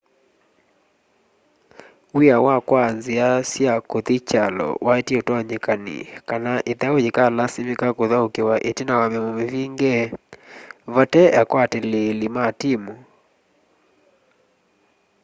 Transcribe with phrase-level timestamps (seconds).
[2.15, 5.97] w'ia wa kwaa nzia sya kuthi kyalo waetie utonyekani
[6.29, 9.93] kana ithau yikalasimika kuthaukiwa itina wa miomo mivinge
[10.93, 12.93] vatai akwatiliili ma timu